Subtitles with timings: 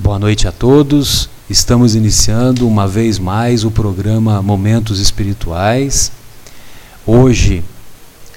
[0.00, 1.28] Boa noite a todos.
[1.50, 6.12] Estamos iniciando uma vez mais o programa Momentos Espirituais.
[7.04, 7.64] Hoje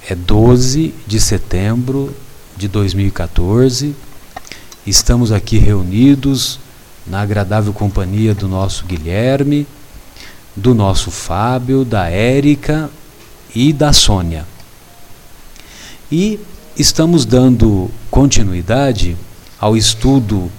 [0.08, 2.12] é 12 de setembro
[2.56, 3.94] de 2014.
[4.84, 6.58] Estamos aqui reunidos
[7.06, 9.64] na agradável companhia do nosso Guilherme,
[10.56, 12.90] do nosso Fábio, da Érica
[13.54, 14.44] e da Sônia.
[16.10, 16.40] E
[16.76, 19.16] estamos dando continuidade
[19.60, 20.50] ao estudo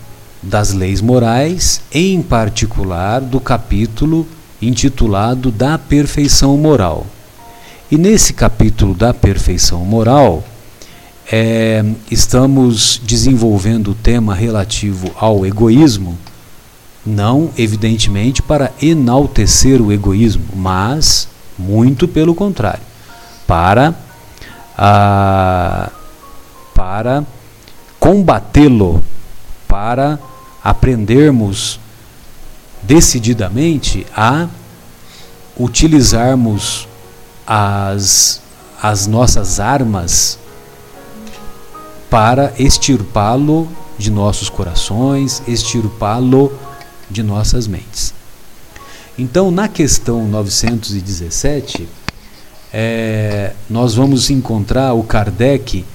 [0.44, 4.28] das leis morais, em particular do capítulo
[4.62, 7.08] intitulado Da Perfeição Moral.
[7.90, 10.44] E nesse capítulo da perfeição moral,
[11.32, 16.18] é, estamos desenvolvendo o tema relativo ao egoísmo,
[17.06, 22.82] não evidentemente para enaltecer o egoísmo, mas muito pelo contrário,
[23.46, 23.94] para,
[26.74, 27.24] para
[28.00, 29.04] combatê-lo,
[29.68, 30.18] para
[30.64, 31.80] aprendermos
[32.82, 34.48] decididamente a
[35.58, 36.88] utilizarmos
[37.46, 38.42] as,
[38.82, 40.40] as nossas armas
[42.10, 46.52] para extirpá-lo de nossos corações, extirpá-lo
[47.10, 48.14] de nossas mentes.
[49.18, 51.88] Então, na questão 917,
[52.72, 55.86] é, nós vamos encontrar o Kardec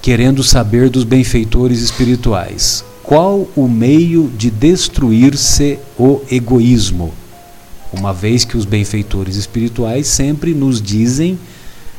[0.00, 2.84] querendo saber dos benfeitores espirituais.
[3.02, 7.12] Qual o meio de destruir-se o egoísmo?
[7.92, 11.38] Uma vez que os benfeitores espirituais sempre nos dizem,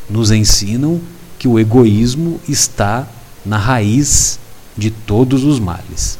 [0.09, 0.99] nos ensinam
[1.37, 3.07] que o egoísmo está
[3.45, 4.39] na raiz
[4.77, 6.17] de todos os males.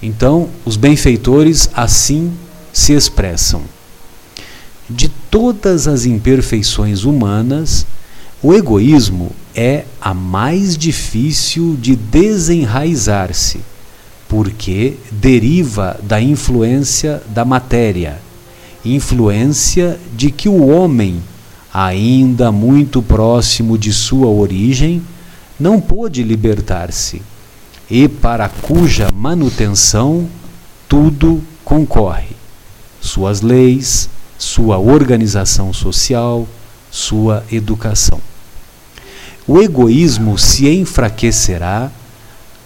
[0.00, 2.32] Então, os benfeitores assim
[2.72, 3.62] se expressam.
[4.88, 7.86] De todas as imperfeições humanas,
[8.42, 13.60] o egoísmo é a mais difícil de desenraizar-se,
[14.28, 18.20] porque deriva da influência da matéria,
[18.84, 21.22] influência de que o homem,
[21.72, 25.02] ainda muito próximo de sua origem,
[25.58, 27.22] não pôde libertar-se,
[27.88, 30.28] e para cuja manutenção
[30.88, 32.34] tudo concorre:
[33.00, 36.46] suas leis, sua organização social,
[36.90, 38.20] sua educação.
[39.46, 41.90] O egoísmo se enfraquecerá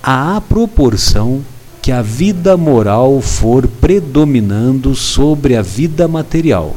[0.01, 1.41] à proporção
[1.83, 6.77] que a vida moral for predominando sobre a vida material.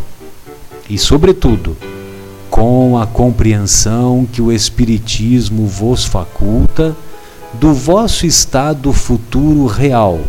[0.89, 1.77] E, sobretudo,
[2.49, 6.95] com a compreensão que o Espiritismo vos faculta
[7.53, 10.19] do vosso estado futuro real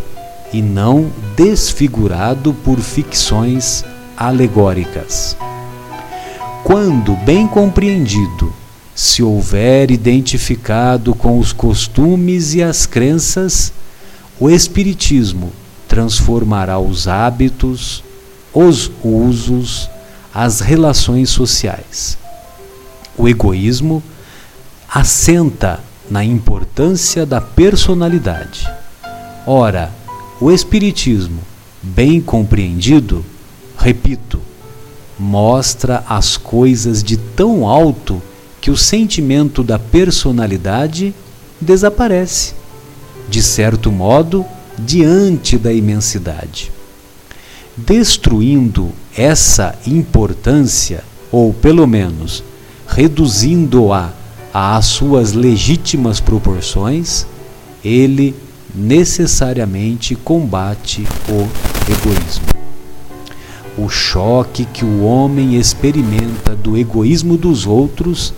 [0.52, 3.84] e não desfigurado por ficções
[4.16, 5.34] alegóricas.
[6.62, 8.52] Quando bem compreendido,
[8.94, 13.72] se houver identificado com os costumes e as crenças,
[14.38, 15.52] o Espiritismo
[15.88, 18.04] transformará os hábitos,
[18.52, 19.88] os usos,
[20.32, 22.18] as relações sociais.
[23.16, 24.02] O egoísmo
[24.88, 25.80] assenta
[26.10, 28.68] na importância da personalidade.
[29.46, 29.90] Ora,
[30.40, 31.40] o Espiritismo,
[31.82, 33.24] bem compreendido,
[33.76, 34.40] repito,
[35.18, 38.22] mostra as coisas de tão alto
[38.62, 41.12] que o sentimento da personalidade
[41.60, 42.54] desaparece,
[43.28, 44.46] de certo modo,
[44.78, 46.70] diante da imensidade.
[47.76, 51.02] Destruindo essa importância,
[51.32, 52.44] ou pelo menos
[52.86, 54.12] reduzindo-a
[54.54, 57.26] às suas legítimas proporções,
[57.84, 58.32] ele
[58.72, 61.48] necessariamente combate o
[61.90, 62.46] egoísmo.
[63.76, 68.32] O choque que o homem experimenta do egoísmo dos outros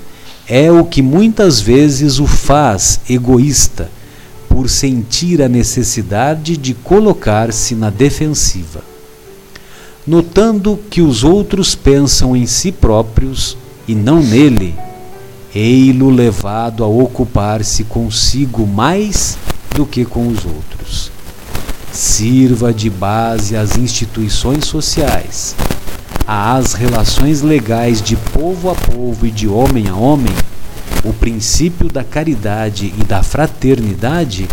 [0.48, 3.90] é o que muitas vezes o faz egoísta,
[4.48, 8.82] por sentir a necessidade de colocar-se na defensiva.
[10.06, 13.56] Notando que os outros pensam em si próprios
[13.88, 14.74] e não nele,
[15.54, 19.36] ei-lo levado a ocupar-se consigo mais
[19.74, 21.10] do que com os outros.
[21.92, 25.56] Sirva de base às instituições sociais,
[26.26, 30.34] às relações legais de povo a povo e de homem a homem,
[31.04, 34.48] o princípio da caridade e da fraternidade,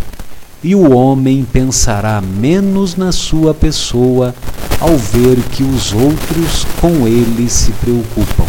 [0.63, 4.35] e o homem pensará menos na sua pessoa
[4.79, 8.45] ao ver que os outros com ele se preocupam.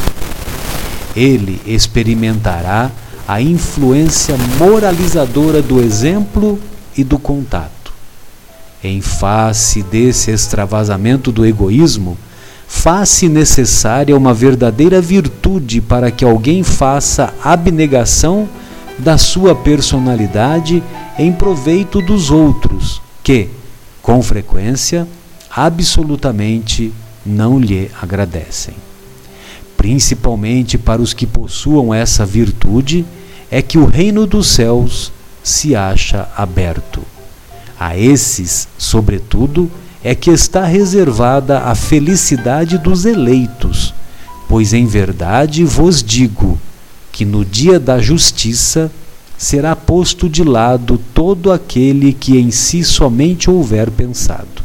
[1.14, 2.90] Ele experimentará
[3.26, 6.58] a influência moralizadora do exemplo
[6.96, 7.92] e do contato.
[8.82, 12.18] Em face desse extravasamento do egoísmo,
[12.72, 18.48] faz-se necessária uma verdadeira virtude para que alguém faça abnegação
[18.98, 20.82] da sua personalidade
[21.18, 23.50] em proveito dos outros, que,
[24.00, 25.06] com frequência,
[25.54, 26.92] absolutamente
[27.24, 28.74] não lhe agradecem.
[29.76, 33.04] Principalmente para os que possuam essa virtude,
[33.50, 37.02] é que o reino dos céus se acha aberto.
[37.78, 39.70] A esses, sobretudo,
[40.04, 43.94] é que está reservada a felicidade dos eleitos,
[44.48, 46.58] pois em verdade vos digo
[47.12, 48.90] que no dia da justiça
[49.38, 54.62] será posto de lado todo aquele que em si somente houver pensado.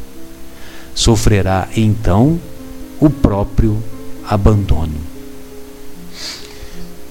[0.95, 2.39] Sofrerá então
[2.99, 3.77] o próprio
[4.27, 4.95] abandono.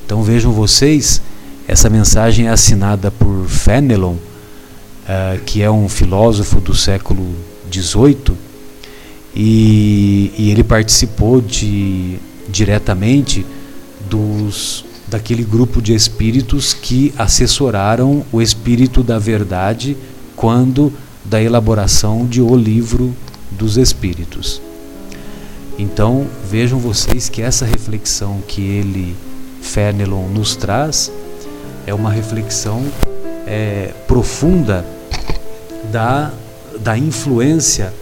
[0.05, 1.21] Então vejam vocês,
[1.67, 7.35] essa mensagem é assinada por Fenelon, uh, que é um filósofo do século
[7.71, 8.37] XVIII,
[9.35, 12.17] e, e ele participou de,
[12.49, 13.45] diretamente
[14.09, 19.97] dos daquele grupo de espíritos que assessoraram o espírito da verdade
[20.35, 20.93] quando
[21.25, 23.15] da elaboração de O Livro
[23.51, 24.61] dos Espíritos.
[25.79, 29.15] Então, vejam vocês que essa reflexão que ele,
[29.61, 31.13] Fenelon, nos traz
[31.87, 32.83] é uma reflexão
[33.47, 34.85] é, profunda
[35.93, 36.33] da,
[36.81, 37.93] da influência,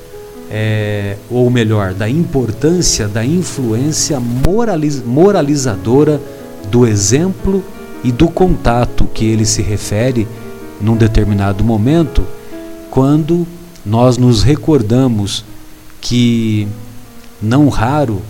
[0.51, 6.21] é, ou melhor, da importância da influência moraliz, moralizadora
[6.71, 7.63] do exemplo
[8.03, 10.27] e do contato que ele se refere
[10.81, 12.27] num determinado momento,
[12.91, 13.47] quando
[13.85, 15.45] nós nos recordamos
[16.01, 16.69] que,
[17.41, 18.21] não raro,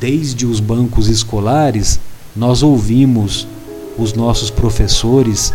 [0.00, 2.00] desde os bancos escolares,
[2.34, 3.46] nós ouvimos
[3.98, 5.52] os nossos professores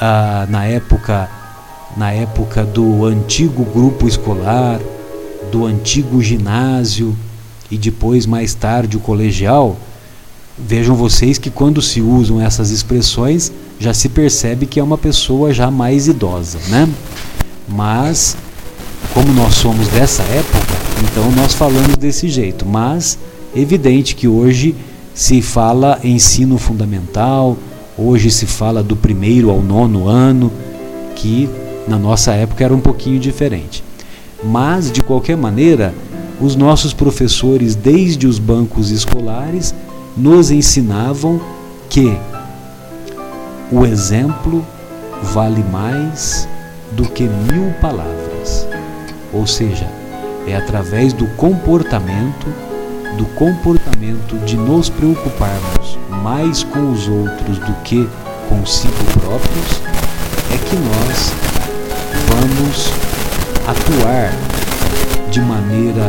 [0.00, 1.28] ah, na época
[1.96, 4.80] na época do antigo grupo escolar,
[5.50, 7.16] do antigo ginásio
[7.70, 9.76] e depois mais tarde o colegial,
[10.56, 15.52] Vejam vocês que quando se usam essas expressões, já se percebe que é uma pessoa
[15.52, 16.88] já mais idosa, né?
[17.68, 18.36] Mas
[19.12, 23.18] como nós somos dessa época, então nós falamos desse jeito, mas
[23.54, 24.76] evidente que hoje
[25.12, 27.58] se fala ensino fundamental,
[27.98, 30.52] hoje se fala do primeiro ao nono ano,
[31.16, 31.50] que
[31.86, 33.84] na nossa época era um pouquinho diferente.
[34.42, 35.94] Mas de qualquer maneira,
[36.40, 39.74] os nossos professores desde os bancos escolares
[40.16, 41.40] nos ensinavam
[41.88, 42.16] que
[43.70, 44.64] o exemplo
[45.22, 46.48] vale mais
[46.92, 48.66] do que mil palavras.
[49.32, 49.88] Ou seja,
[50.46, 52.46] é através do comportamento,
[53.16, 58.08] do comportamento de nos preocuparmos mais com os outros do que
[58.48, 59.80] consigo próprios,
[60.52, 61.53] é que nós
[62.34, 62.90] vamos
[63.68, 64.32] atuar
[65.30, 66.08] de maneira,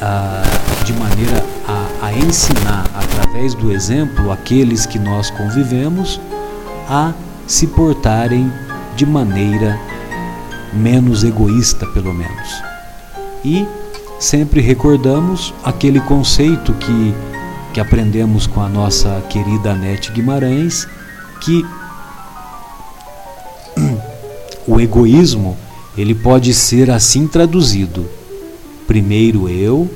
[0.00, 6.20] uh, de maneira a, a ensinar através do exemplo aqueles que nós convivemos
[6.88, 7.12] a
[7.48, 8.52] se portarem
[8.94, 9.78] de maneira
[10.72, 12.62] menos egoísta, pelo menos.
[13.44, 13.66] E
[14.20, 17.14] sempre recordamos aquele conceito que,
[17.74, 20.86] que aprendemos com a nossa querida Anete Guimarães,
[21.40, 21.64] que
[24.66, 25.56] o egoísmo
[25.96, 28.06] ele pode ser assim traduzido:
[28.86, 29.90] primeiro eu,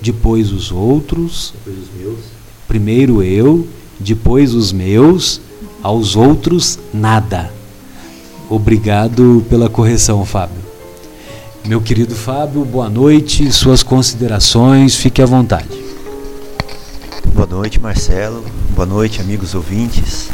[0.00, 2.18] depois os outros, depois os meus.
[2.66, 3.66] primeiro eu,
[3.98, 5.40] depois os meus,
[5.82, 7.52] aos outros nada.
[8.48, 10.56] Obrigado pela correção, Fábio.
[11.66, 15.68] Meu querido Fábio, boa noite, suas considerações, fique à vontade.
[17.34, 18.42] Boa noite, Marcelo.
[18.74, 20.30] Boa noite, amigos ouvintes.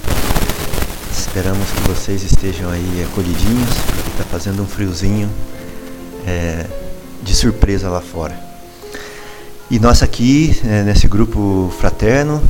[1.16, 5.30] Esperamos que vocês estejam aí acolhidinhos, porque está fazendo um friozinho
[6.26, 6.66] é,
[7.22, 8.36] de surpresa lá fora.
[9.70, 12.42] E nós aqui, é, nesse grupo fraterno,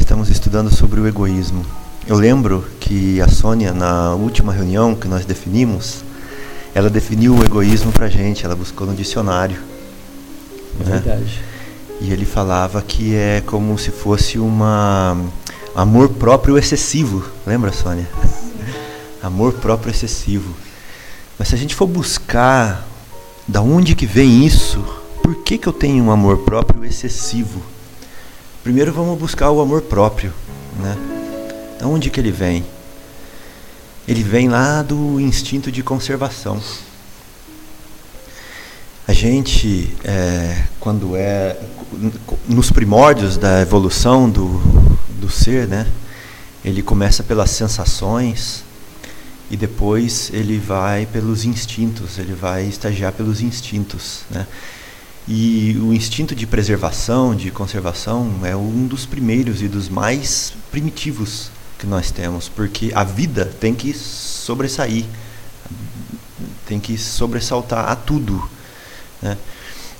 [0.00, 1.64] estamos estudando sobre o egoísmo.
[2.06, 6.02] Eu lembro que a Sônia, na última reunião que nós definimos,
[6.74, 9.58] ela definiu o egoísmo para gente, ela buscou no dicionário.
[10.80, 11.02] É né?
[11.02, 11.42] verdade.
[12.00, 15.16] E ele falava que é como se fosse uma
[15.74, 17.24] amor próprio excessivo.
[17.46, 18.08] Lembra, Sônia?
[19.22, 20.54] amor próprio excessivo.
[21.38, 22.86] Mas se a gente for buscar
[23.48, 24.84] da onde que vem isso,
[25.22, 27.62] por que, que eu tenho um amor próprio excessivo?
[28.62, 30.32] Primeiro vamos buscar o amor próprio,
[30.80, 30.96] né?
[31.80, 32.64] Da onde que ele vem?
[34.06, 36.60] Ele vem lá do instinto de conservação.
[39.06, 41.58] A gente, é, quando é
[42.48, 44.60] nos primórdios da evolução do,
[45.20, 45.86] do ser, né?
[46.64, 48.64] Ele começa pelas sensações
[49.50, 54.46] e depois ele vai pelos instintos, ele vai estagiar pelos instintos, né?
[55.26, 61.50] E o instinto de preservação, de conservação, é um dos primeiros e dos mais primitivos
[61.78, 65.06] que nós temos, porque a vida tem que sobressair,
[66.66, 68.50] tem que sobressaltar a tudo.
[69.22, 69.38] Né?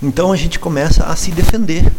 [0.03, 1.91] Então a gente começa a se defender,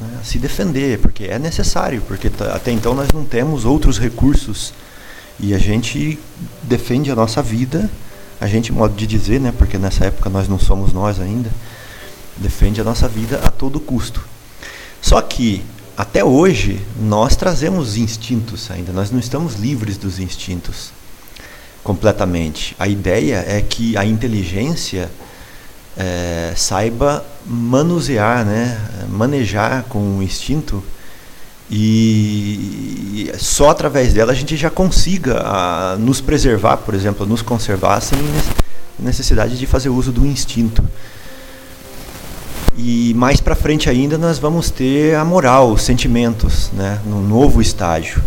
[0.00, 0.20] né?
[0.22, 4.72] se defender, porque é necessário, porque até então nós não temos outros recursos
[5.38, 6.18] e a gente
[6.62, 7.90] defende a nossa vida,
[8.40, 9.52] a gente modo de dizer, né?
[9.56, 11.50] Porque nessa época nós não somos nós ainda,
[12.36, 14.22] defende a nossa vida a todo custo.
[15.00, 15.62] Só que
[15.96, 20.90] até hoje nós trazemos instintos ainda, nós não estamos livres dos instintos
[21.82, 22.74] completamente.
[22.78, 25.10] A ideia é que a inteligência
[25.96, 30.82] é, saiba manusear, né, manejar com o instinto
[31.70, 38.00] e só através dela a gente já consiga a, nos preservar, por exemplo, nos conservar
[38.00, 38.18] sem
[38.98, 40.84] necessidade de fazer uso do instinto.
[42.76, 47.60] E mais para frente ainda nós vamos ter a moral, os sentimentos, né, no novo
[47.60, 48.22] estágio.